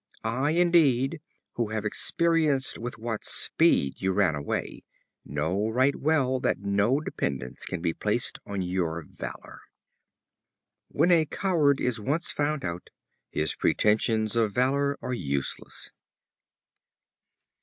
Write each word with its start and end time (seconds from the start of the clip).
I, 0.23 0.49
indeed, 0.49 1.21
who 1.57 1.67
have 1.67 1.85
experienced 1.85 2.79
with 2.79 2.97
what 2.97 3.23
speed 3.23 4.01
you 4.01 4.13
ran 4.13 4.33
away, 4.33 4.83
know 5.23 5.69
right 5.69 5.95
well 5.95 6.39
that 6.39 6.57
no 6.57 6.99
dependence 6.99 7.67
can 7.67 7.83
be 7.83 7.93
placed 7.93 8.39
on 8.43 8.63
your 8.63 9.03
valor." 9.03 9.61
When 10.87 11.11
a 11.11 11.25
coward 11.27 11.79
is 11.79 11.99
once 11.99 12.31
found 12.31 12.65
out, 12.65 12.89
his 13.29 13.53
pretensions 13.53 14.35
of 14.35 14.53
valor 14.53 14.97
are 15.03 15.13
useless. 15.13 15.91